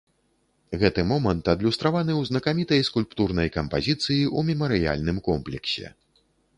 [0.83, 5.85] Гэты момант адлюстраваны ў знакамітай скульптурнай кампазіцыі ў мемарыяльным комплексе.